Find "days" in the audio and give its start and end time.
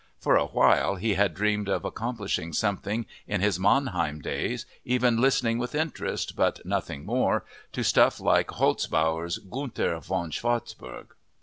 4.19-4.65